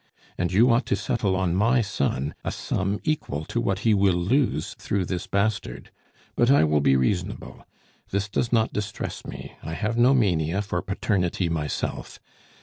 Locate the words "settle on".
0.95-1.53